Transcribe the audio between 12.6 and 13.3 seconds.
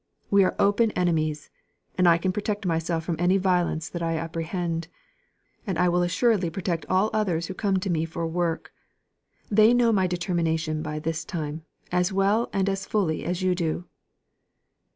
as fully